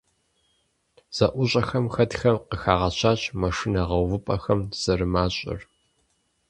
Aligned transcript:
ЗэӀущӀэм 1.15 1.85
хэтхэм 1.93 2.37
къыхагъэщащ 2.47 3.21
машинэ 3.41 3.81
гъэувыпӀэхэр 3.89 4.59
зэрымащӀэр. 4.81 5.61